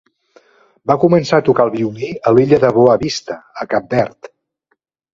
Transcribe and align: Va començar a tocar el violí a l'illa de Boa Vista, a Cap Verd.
Va 0.91 0.95
començar 1.03 1.41
a 1.41 1.45
tocar 1.51 1.67
el 1.69 1.73
violí 1.77 2.11
a 2.31 2.35
l'illa 2.39 2.61
de 2.67 2.75
Boa 2.81 2.99
Vista, 3.07 3.39
a 3.67 3.71
Cap 3.77 3.91
Verd. 3.97 4.35